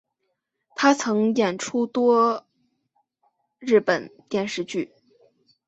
[0.75, 2.43] 她曾演出多出
[3.59, 4.91] 日本电视剧。